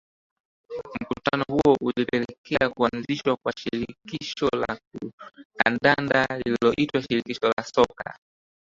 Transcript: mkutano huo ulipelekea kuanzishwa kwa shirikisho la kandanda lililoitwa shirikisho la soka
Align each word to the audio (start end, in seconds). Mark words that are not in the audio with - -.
mkutano 1.01 1.43
huo 1.47 1.77
ulipelekea 1.81 2.69
kuanzishwa 2.69 3.37
kwa 3.43 3.53
shirikisho 3.57 4.49
la 4.53 4.79
kandanda 5.57 6.27
lililoitwa 6.45 7.01
shirikisho 7.01 7.51
la 7.57 7.63
soka 7.63 8.19